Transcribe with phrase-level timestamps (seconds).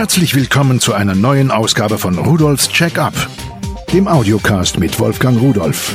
[0.00, 3.12] Herzlich willkommen zu einer neuen Ausgabe von Rudolfs Check-up,
[3.92, 5.94] dem Audiocast mit Wolfgang Rudolf.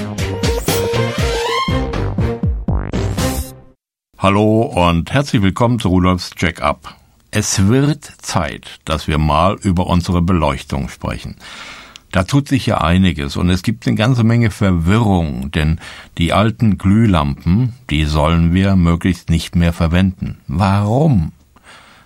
[4.19, 6.93] Hallo und herzlich willkommen zu Rudolfs Check-up.
[7.31, 11.37] Es wird Zeit, dass wir mal über unsere Beleuchtung sprechen.
[12.11, 15.79] Da tut sich ja einiges und es gibt eine ganze Menge Verwirrung, denn
[16.19, 20.37] die alten Glühlampen, die sollen wir möglichst nicht mehr verwenden.
[20.47, 21.31] Warum?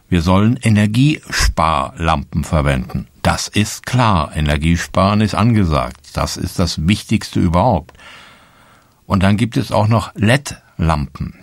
[0.09, 3.07] Wir sollen Energiesparlampen verwenden.
[3.21, 4.35] Das ist klar.
[4.35, 6.09] Energiesparen ist angesagt.
[6.13, 7.93] Das ist das Wichtigste überhaupt.
[9.05, 11.35] Und dann gibt es auch noch LED-Lampen.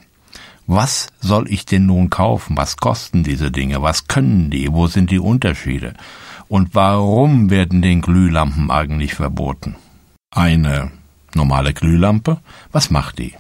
[0.67, 2.57] Was soll ich denn nun kaufen?
[2.57, 3.83] Was kosten diese Dinge?
[3.83, 4.73] Was können die?
[4.73, 5.95] Wo sind die Unterschiede?
[6.49, 9.77] Und warum werden den Glühlampen eigentlich verboten?
[10.33, 10.91] Eine
[11.35, 12.39] normale Glühlampe,
[12.73, 13.35] was macht die?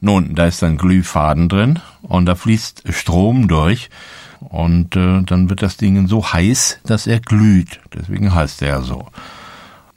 [0.00, 3.90] Nun, da ist ein Glühfaden drin und da fließt Strom durch
[4.40, 7.80] und äh, dann wird das Ding so heiß, dass er glüht.
[7.94, 9.08] Deswegen heißt er so.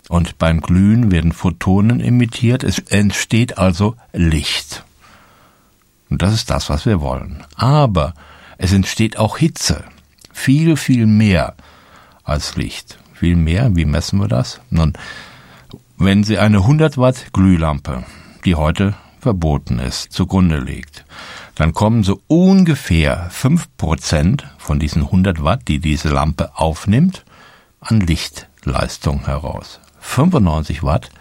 [0.10, 2.64] Und beim Glühen werden Photonen emittiert.
[2.64, 4.84] Es entsteht also Licht.
[6.10, 7.44] Und das ist das, was wir wollen.
[7.56, 8.14] Aber
[8.58, 9.86] es entsteht auch Hitze.
[10.34, 11.56] Viel, viel mehr
[12.24, 12.98] als Licht.
[13.14, 13.76] Viel mehr.
[13.76, 14.60] Wie messen wir das?
[14.70, 14.94] Nun,
[15.98, 18.04] wenn Sie eine 100 Watt Glühlampe,
[18.44, 21.06] die heute verboten ist, zugrunde legt,
[21.62, 27.24] dann kommen so ungefähr fünf Prozent von diesen 100 Watt, die diese Lampe aufnimmt,
[27.80, 29.80] an Lichtleistung heraus.
[30.00, 31.12] 95 Watt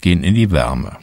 [0.00, 0.98] gehen in die Wärme.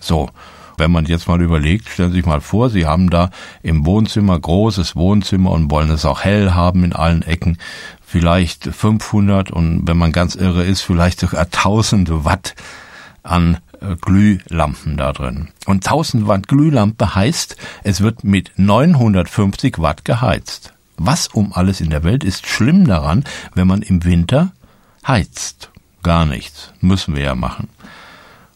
[0.00, 0.30] So,
[0.78, 3.30] wenn man jetzt mal überlegt, stellen Sie sich mal vor, Sie haben da
[3.62, 7.56] im Wohnzimmer großes Wohnzimmer und wollen es auch hell haben in allen Ecken,
[8.04, 12.56] vielleicht 500 und wenn man ganz irre ist, vielleicht sogar 1000 Watt
[13.22, 13.58] an
[14.00, 15.48] Glühlampen da drin.
[15.66, 20.72] Und 1000 Watt Glühlampe heißt, es wird mit 950 Watt geheizt.
[20.96, 24.52] Was um alles in der Welt ist schlimm daran, wenn man im Winter
[25.06, 25.70] heizt?
[26.02, 26.72] Gar nichts.
[26.80, 27.68] Müssen wir ja machen.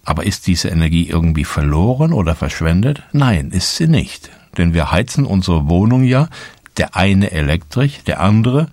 [0.04, 3.02] Aber ist diese Energie irgendwie verloren oder verschwendet?
[3.12, 4.30] Nein, ist sie nicht.
[4.56, 6.28] Denn wir heizen unsere Wohnung ja,
[6.76, 8.68] der eine elektrisch, der andere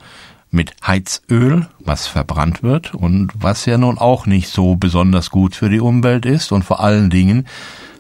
[0.53, 5.69] mit Heizöl, was verbrannt wird und was ja nun auch nicht so besonders gut für
[5.69, 7.47] die Umwelt ist und vor allen Dingen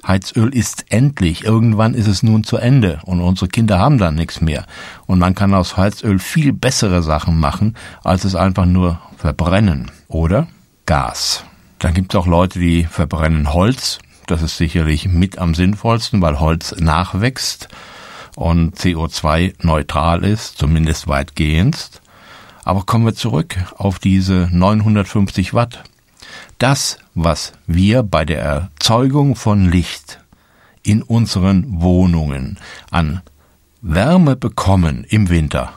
[0.05, 1.43] Heizöl ist endlich.
[1.43, 4.65] Irgendwann ist es nun zu Ende und unsere Kinder haben dann nichts mehr.
[5.07, 9.89] Und man kann aus Heizöl viel bessere Sachen machen, als es einfach nur verbrennen.
[10.07, 10.47] Oder
[10.85, 11.45] Gas.
[11.79, 13.99] Dann gibt es auch Leute, die verbrennen Holz.
[14.27, 17.69] Das ist sicherlich mit am sinnvollsten, weil Holz nachwächst
[18.35, 22.01] und CO2 neutral ist, zumindest weitgehend.
[22.63, 25.83] Aber kommen wir zurück auf diese 950 Watt.
[26.57, 30.19] Das, was wir bei der Erzeugung von Licht
[30.81, 32.57] in unseren Wohnungen
[32.89, 33.21] an
[33.81, 35.73] Wärme bekommen im Winter,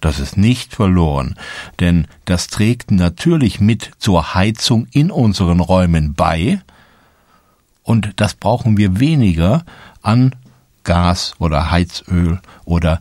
[0.00, 1.34] das ist nicht verloren,
[1.80, 6.60] denn das trägt natürlich mit zur Heizung in unseren Räumen bei,
[7.82, 9.64] und das brauchen wir weniger
[10.02, 10.34] an
[10.84, 12.98] Gas oder Heizöl oder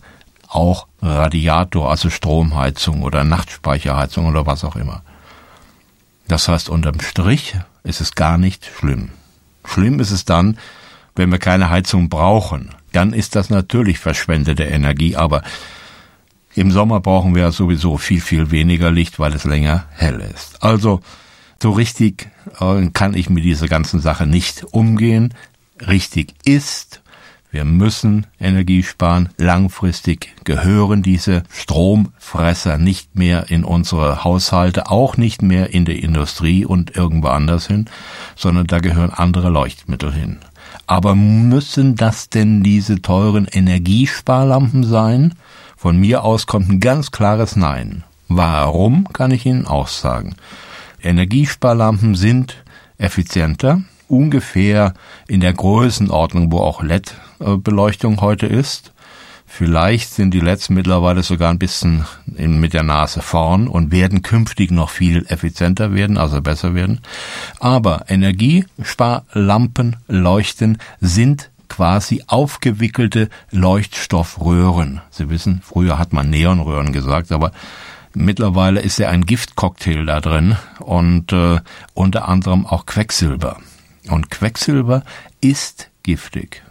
[0.54, 5.02] auch Radiator, also Stromheizung oder Nachtspeicherheizung oder was auch immer.
[6.28, 9.10] Das heißt, unterm Strich ist es gar nicht schlimm.
[9.66, 10.58] Schlimm ist es dann,
[11.16, 12.70] wenn wir keine Heizung brauchen.
[12.92, 15.44] Dann ist das natürlich verschwendete Energie, aber
[16.56, 20.64] im Sommer brauchen wir sowieso viel, viel weniger Licht, weil es länger hell ist.
[20.64, 21.02] Also,
[21.62, 25.34] so richtig äh, kann ich mit dieser ganzen Sache nicht umgehen.
[25.80, 27.02] Richtig ist,
[27.54, 29.30] wir müssen Energie sparen.
[29.38, 36.66] Langfristig gehören diese Stromfresser nicht mehr in unsere Haushalte, auch nicht mehr in die Industrie
[36.66, 37.86] und irgendwo anders hin,
[38.36, 40.40] sondern da gehören andere Leuchtmittel hin.
[40.88, 45.36] Aber müssen das denn diese teuren Energiesparlampen sein?
[45.78, 48.04] Von mir aus kommt ein ganz klares Nein.
[48.30, 50.36] Warum, kann ich Ihnen auch sagen.
[51.04, 52.64] Energiesparlampen sind
[52.98, 54.94] effizienter, ungefähr
[55.28, 58.94] in der Größenordnung, wo auch LED-Beleuchtung heute ist.
[59.46, 62.06] Vielleicht sind die LEDs mittlerweile sogar ein bisschen
[62.36, 67.02] in, mit der Nase vorn und werden künftig noch viel effizienter werden, also besser werden.
[67.60, 75.02] Aber Energiesparlampen leuchten sind quasi aufgewickelte Leuchtstoffröhren.
[75.12, 77.52] Sie wissen, früher hat man Neonröhren gesagt, aber
[78.14, 81.60] mittlerweile ist ja ein Giftcocktail da drin und äh,
[81.94, 83.58] unter anderem auch Quecksilber.
[84.10, 85.04] Und Quecksilber
[85.42, 86.64] ist giftig.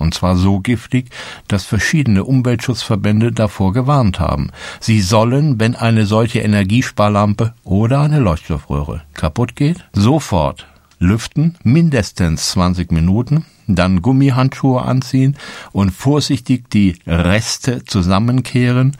[0.00, 1.10] Und zwar so giftig,
[1.46, 4.50] dass verschiedene Umweltschutzverbände davor gewarnt haben.
[4.80, 10.66] Sie sollen, wenn eine solche Energiesparlampe oder eine Leuchtstoffröhre kaputt geht, sofort
[10.98, 15.36] lüften, mindestens 20 Minuten, dann Gummihandschuhe anziehen
[15.72, 18.96] und vorsichtig die Reste zusammenkehren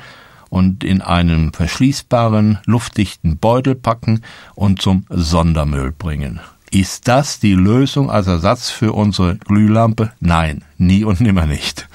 [0.51, 4.23] und in einen verschließbaren, luftdichten Beutel packen
[4.55, 6.41] und zum Sondermüll bringen.
[6.73, 10.13] Ist das die Lösung als Ersatz für unsere Glühlampe?
[10.21, 11.89] Nein, nie und nimmer nicht.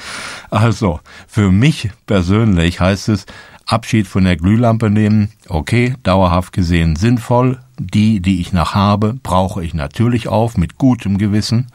[0.50, 3.26] Also, für mich persönlich heißt es,
[3.66, 7.60] Abschied von der Glühlampe nehmen, okay, dauerhaft gesehen sinnvoll.
[7.80, 11.68] Die, die ich noch habe, brauche ich natürlich auf, mit gutem Gewissen.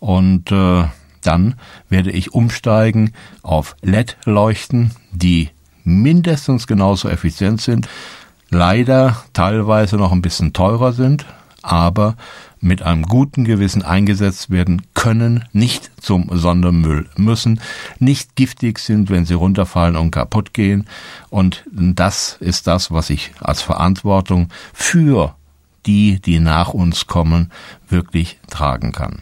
[0.00, 0.84] Und äh,
[1.22, 1.54] dann
[1.90, 3.12] werde ich umsteigen
[3.42, 5.50] auf LED-Leuchten, die
[5.84, 7.88] mindestens genauso effizient sind,
[8.50, 11.26] leider teilweise noch ein bisschen teurer sind,
[11.64, 12.16] aber
[12.60, 17.60] mit einem guten Gewissen eingesetzt werden können, nicht zum Sondermüll müssen,
[17.98, 20.86] nicht giftig sind, wenn sie runterfallen und kaputt gehen.
[21.30, 25.34] Und das ist das, was ich als Verantwortung für
[25.86, 27.50] die, die nach uns kommen,
[27.88, 29.20] wirklich tragen kann.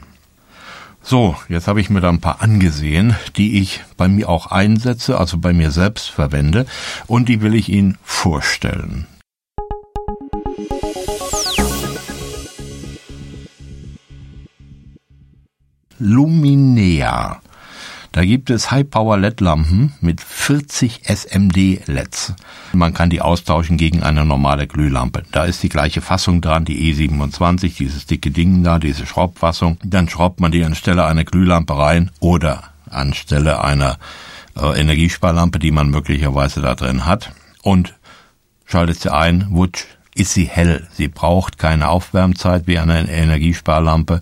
[1.05, 5.19] So, jetzt habe ich mir da ein paar angesehen, die ich bei mir auch einsetze,
[5.19, 6.65] also bei mir selbst verwende,
[7.09, 9.09] und die will ich Ihnen vorstellen.
[16.03, 17.41] Luminea.
[18.11, 22.35] Da gibt es High-Power-LED-Lampen mit 40 SMD-LEDs.
[22.73, 25.23] Man kann die austauschen gegen eine normale Glühlampe.
[25.31, 29.79] Da ist die gleiche Fassung dran, die E27, dieses dicke Ding da, diese Schraubfassung.
[29.85, 33.97] Dann schraubt man die anstelle einer Glühlampe rein oder anstelle einer
[34.61, 37.33] äh, Energiesparlampe, die man möglicherweise da drin hat.
[37.63, 37.95] Und
[38.67, 39.85] schaltet sie ein, wutsch,
[40.15, 40.87] ist sie hell.
[40.93, 44.21] Sie braucht keine Aufwärmzeit wie eine Energiesparlampe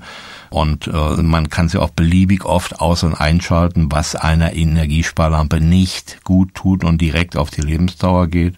[0.50, 6.25] und äh, man kann sie auch beliebig oft aus- und einschalten, was einer Energiesparlampe nicht
[6.25, 8.56] gut tut und direkt auf die Lebensdauer geht.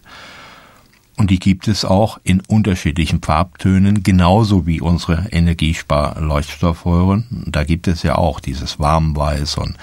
[1.15, 7.43] Und die gibt es auch in unterschiedlichen Farbtönen, genauso wie unsere Energiespar-Leuchtstoffröhren.
[7.45, 9.77] Da gibt es ja auch dieses Warmweiß und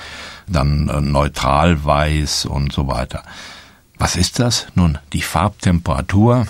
[0.48, 3.22] dann äh, Neutralweiß und so weiter.
[3.96, 4.66] Was ist das?
[4.74, 6.48] Nun, die Farbtemperatur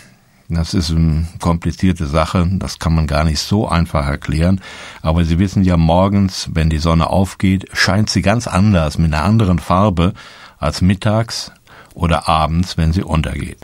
[0.50, 4.60] das ist eine komplizierte Sache, das kann man gar nicht so einfach erklären.
[5.00, 9.24] Aber Sie wissen ja, morgens, wenn die Sonne aufgeht, scheint sie ganz anders, mit einer
[9.24, 10.12] anderen Farbe,
[10.58, 11.52] als mittags
[11.94, 13.58] oder abends, wenn sie untergeht.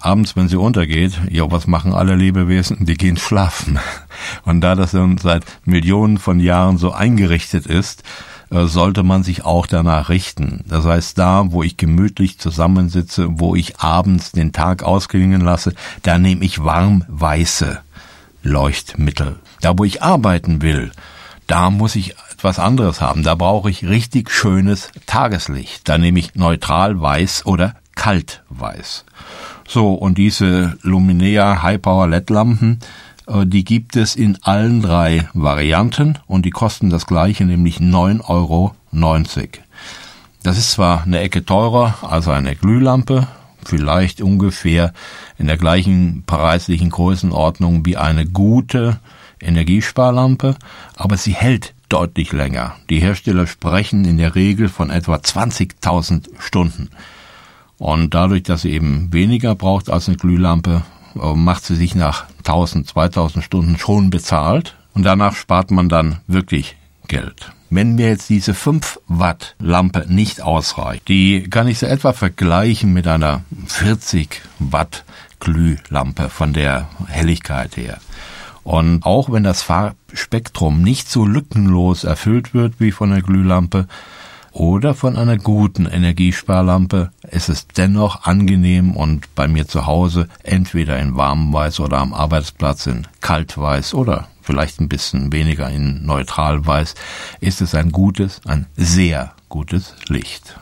[0.00, 2.86] Abends, wenn sie untergeht, ja, was machen alle Lebewesen?
[2.86, 3.80] Die gehen schlafen.
[4.44, 8.04] Und da das seit Millionen von Jahren so eingerichtet ist,
[8.50, 10.64] sollte man sich auch danach richten.
[10.68, 16.18] Das heißt, da, wo ich gemütlich zusammensitze, wo ich abends den Tag ausklingen lasse, da
[16.18, 17.80] nehme ich warm weiße
[18.42, 19.36] Leuchtmittel.
[19.60, 20.92] Da, wo ich arbeiten will,
[21.46, 23.22] da muss ich etwas anderes haben.
[23.22, 25.88] Da brauche ich richtig schönes Tageslicht.
[25.88, 29.04] Da nehme ich neutral weiß oder kalt weiß.
[29.66, 32.84] So, und diese Luminea High Power LED Lampen, äh,
[33.44, 38.74] die gibt es in allen drei Varianten und die kosten das gleiche, nämlich 9,90 Euro.
[40.42, 43.26] Das ist zwar eine Ecke teurer als eine Glühlampe,
[43.64, 44.92] vielleicht ungefähr
[45.36, 48.98] in der gleichen preislichen Größenordnung wie eine gute
[49.40, 50.56] Energiesparlampe,
[50.96, 52.76] aber sie hält deutlich länger.
[52.90, 56.90] Die Hersteller sprechen in der Regel von etwa 20.000 Stunden.
[57.78, 60.82] Und dadurch, dass sie eben weniger braucht als eine Glühlampe,
[61.14, 66.20] äh, macht sie sich nach 1000, 2000 Stunden schon bezahlt und danach spart man dann
[66.26, 67.52] wirklich Geld.
[67.70, 72.94] Wenn mir jetzt diese 5 Watt Lampe nicht ausreicht, die kann ich so etwa vergleichen
[72.94, 75.04] mit einer 40 Watt
[75.40, 77.98] Glühlampe von der Helligkeit her.
[78.64, 83.86] Und auch wenn das Farbspektrum nicht so lückenlos erfüllt wird wie von der Glühlampe,
[84.58, 90.98] oder von einer guten Energiesparlampe ist es dennoch angenehm und bei mir zu Hause entweder
[90.98, 96.96] in Warmweiß oder am Arbeitsplatz in Kaltweiß oder vielleicht ein bisschen weniger in Neutralweiß
[97.40, 100.58] ist es ein gutes, ein sehr gutes Licht.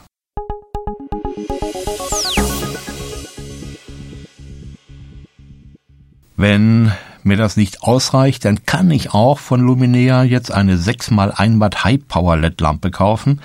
[6.37, 11.83] Wenn mir das nicht ausreicht, dann kann ich auch von Luminea jetzt eine 6x1 Watt
[11.83, 13.41] High Power LED Lampe kaufen.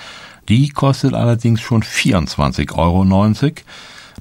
[0.51, 3.05] Die kostet allerdings schon 24,90 Euro.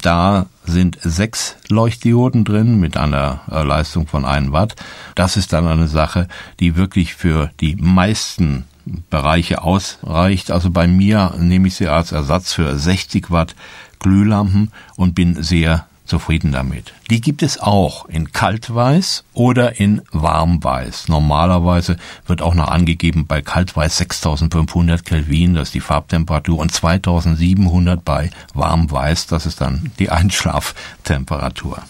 [0.01, 4.77] Da sind sechs Leuchtdioden drin mit einer äh, Leistung von 1 Watt.
[5.17, 6.29] Das ist dann eine Sache,
[6.61, 8.63] die wirklich für die meisten
[9.11, 10.53] Bereiche ausreicht.
[10.53, 13.57] Also bei mir nehme ich sie als Ersatz für 60 Watt
[13.99, 16.93] Glühlampen und bin sehr zufrieden damit.
[17.09, 21.09] Die gibt es auch in Kaltweiß oder in Warmweiß.
[21.09, 28.05] Normalerweise wird auch noch angegeben bei Kaltweiß 6500 Kelvin, das ist die Farbtemperatur, und 2700
[28.05, 31.83] bei Warmweiß, das ist dann die Einschlaftemperatur.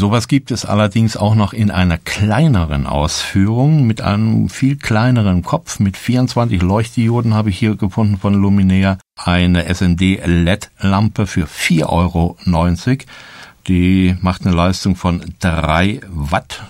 [0.00, 5.78] Sowas gibt es allerdings auch noch in einer kleineren Ausführung mit einem viel kleineren Kopf.
[5.78, 12.38] Mit 24 Leuchtdioden habe ich hier gefunden von Luminea eine SND LED-Lampe für 4,90 Euro.
[13.68, 16.62] Die macht eine Leistung von 3 Watt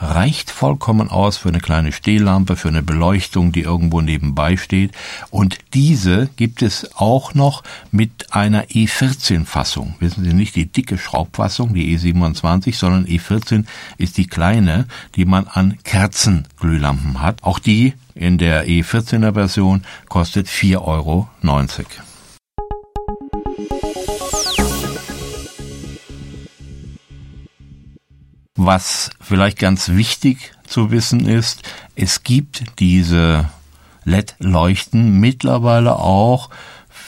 [0.00, 4.92] reicht vollkommen aus für eine kleine Stehlampe, für eine Beleuchtung, die irgendwo nebenbei steht.
[5.30, 9.94] Und diese gibt es auch noch mit einer E14-Fassung.
[10.00, 13.66] Wissen Sie nicht die dicke Schraubfassung, die E27, sondern E14
[13.98, 17.42] ist die kleine, die man an Kerzenglühlampen hat.
[17.42, 21.28] Auch die in der E14er Version kostet 4,90 Euro.
[28.62, 31.62] Was vielleicht ganz wichtig zu wissen ist,
[31.96, 33.48] es gibt diese
[34.04, 36.50] LED-Leuchten mittlerweile auch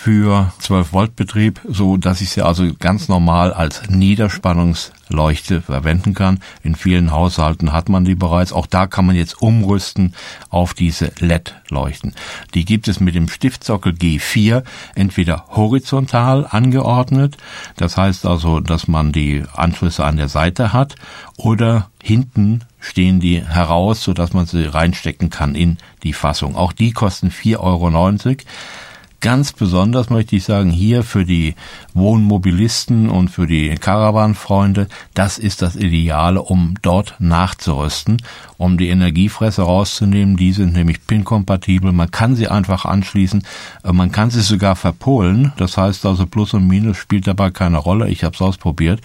[0.02, 6.40] für 12 Volt Betrieb, so dass ich sie also ganz normal als Niederspannungsleuchte verwenden kann.
[6.64, 8.52] In vielen Haushalten hat man die bereits.
[8.52, 10.14] Auch da kann man jetzt umrüsten
[10.50, 12.14] auf diese LED-Leuchten.
[12.54, 14.64] Die gibt es mit dem Stiftsockel G4
[14.96, 17.36] entweder horizontal angeordnet,
[17.76, 20.96] das heißt also, dass man die Anschlüsse an der Seite hat,
[21.36, 26.56] oder hinten stehen die heraus, so dass man sie reinstecken kann in die Fassung.
[26.56, 28.36] Auch die kosten 4,90 Euro.
[29.22, 31.54] Ganz besonders möchte ich sagen, hier für die
[31.94, 38.20] Wohnmobilisten und für die Caravan-Freunde, das ist das Ideale, um dort nachzurüsten,
[38.58, 40.36] um die Energiefresser rauszunehmen.
[40.36, 41.92] Die sind nämlich PIN-kompatibel.
[41.92, 43.44] Man kann sie einfach anschließen.
[43.84, 45.52] Äh, man kann sie sogar verpolen.
[45.56, 48.08] Das heißt also Plus und Minus spielt dabei keine Rolle.
[48.08, 49.02] Ich habe es ausprobiert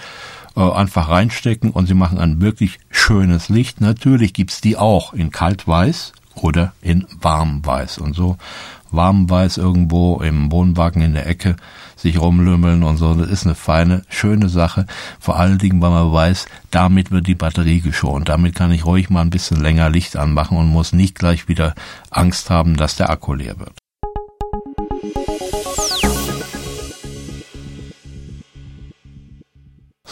[0.55, 3.81] äh, einfach reinstecken und sie machen ein wirklich schönes Licht.
[3.81, 6.13] Natürlich gibt's die auch in Kaltweiß
[6.43, 7.97] oder in Warmweiß.
[7.97, 8.37] Und so
[8.91, 11.55] Warmweiß irgendwo im Wohnwagen in der Ecke
[11.95, 13.13] sich rumlümmeln und so.
[13.13, 14.85] Das ist eine feine, schöne Sache.
[15.19, 18.29] Vor allen Dingen, weil man weiß, damit wird die Batterie geschont.
[18.29, 21.75] Damit kann ich ruhig mal ein bisschen länger Licht anmachen und muss nicht gleich wieder
[22.11, 23.73] Angst haben, dass der Akku leer wird.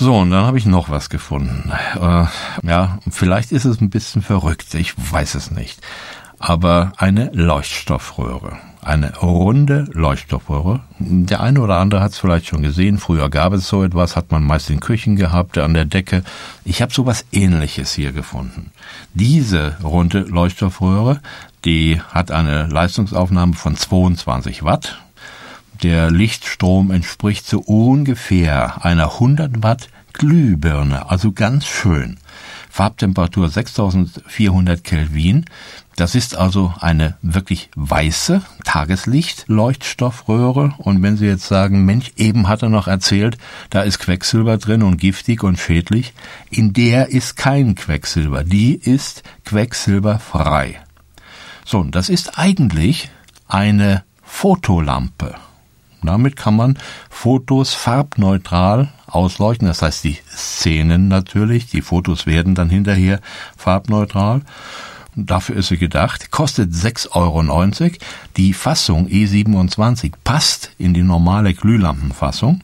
[0.05, 1.71] So, und dann habe ich noch was gefunden.
[1.95, 2.25] Äh,
[2.61, 5.81] ja, vielleicht ist es ein bisschen verrückt, ich weiß es nicht
[6.39, 8.57] aber eine Leuchtstoffröhre.
[8.81, 10.81] Eine runde Leuchtstoffröhre.
[10.99, 12.99] Der eine oder andere hat es vielleicht schon gesehen.
[12.99, 16.23] Früher gab es so etwas, hat man meist in Küchen gehabt, an der Decke.
[16.63, 18.71] Ich habe sowas ähnliches hier gefunden.
[19.15, 21.19] Diese runde Leuchtstoffröhre,
[21.63, 24.99] die hat eine Leistungsaufnahme von 22 Watt.
[25.83, 32.17] Der Lichtstrom entspricht so ungefähr einer 100 Watt Glühbirne, also ganz schön.
[32.69, 35.45] Farbtemperatur 6400 Kelvin.
[35.95, 40.73] Das ist also eine wirklich weiße Tageslicht-Leuchtstoffröhre.
[40.77, 43.37] Und wenn Sie jetzt sagen, Mensch, eben hat er noch erzählt,
[43.69, 46.13] da ist Quecksilber drin und giftig und schädlich.
[46.49, 48.43] In der ist kein Quecksilber.
[48.43, 50.81] Die ist quecksilberfrei.
[51.65, 53.09] So, das ist eigentlich
[53.47, 55.35] eine Fotolampe.
[56.05, 56.77] Damit kann man
[57.09, 59.67] Fotos farbneutral ausleuchten.
[59.67, 63.19] Das heißt, die Szenen natürlich, die Fotos werden dann hinterher
[63.57, 64.41] farbneutral.
[65.15, 66.29] Dafür ist sie gedacht.
[66.31, 67.95] Kostet 6,90 Euro.
[68.35, 72.61] Die Fassung E27 passt in die normale Glühlampenfassung.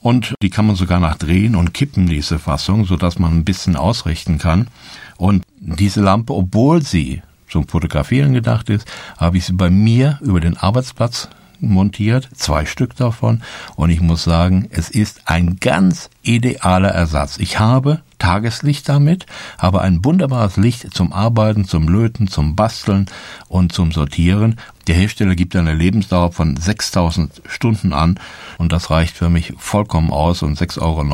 [0.00, 4.38] Und die kann man sogar nachdrehen und kippen, diese Fassung, sodass man ein bisschen ausrichten
[4.38, 4.68] kann.
[5.16, 10.40] Und diese Lampe, obwohl sie zum Fotografieren gedacht ist, habe ich sie bei mir über
[10.40, 11.28] den Arbeitsplatz
[11.60, 13.42] montiert, zwei Stück davon,
[13.76, 17.38] und ich muss sagen, es ist ein ganz idealer Ersatz.
[17.38, 19.26] Ich habe Tageslicht damit,
[19.58, 23.06] habe ein wunderbares Licht zum Arbeiten, zum Löten, zum Basteln
[23.48, 24.58] und zum Sortieren.
[24.86, 28.18] Der Hersteller gibt eine Lebensdauer von 6000 Stunden an
[28.58, 31.06] und das reicht für mich vollkommen aus und 6,90 Euro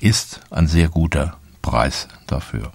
[0.00, 2.72] ist ein sehr guter Preis dafür.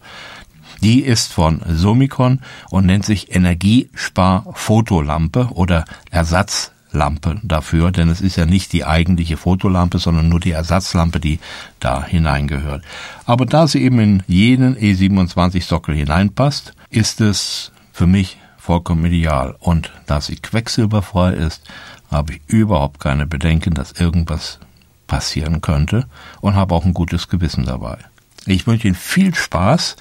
[0.82, 8.36] Die ist von Somicon und nennt sich Energiespar-Fotolampe oder Ersatz Lampe dafür, denn es ist
[8.36, 11.40] ja nicht die eigentliche Fotolampe, sondern nur die Ersatzlampe, die
[11.80, 12.84] da hineingehört.
[13.26, 19.56] Aber da sie eben in jenen E27 Sockel hineinpasst, ist es für mich vollkommen ideal.
[19.60, 21.64] Und da sie quecksilberfrei ist,
[22.10, 24.60] habe ich überhaupt keine Bedenken, dass irgendwas
[25.08, 26.08] passieren könnte
[26.42, 27.98] und habe auch ein gutes Gewissen dabei.
[28.46, 29.96] Ich wünsche Ihnen viel Spaß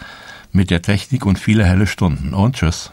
[0.52, 2.92] mit der Technik und viele helle Stunden und tschüss.